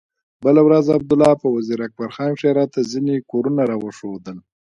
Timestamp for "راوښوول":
3.69-4.25